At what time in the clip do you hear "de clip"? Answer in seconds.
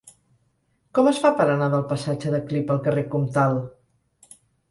2.35-2.73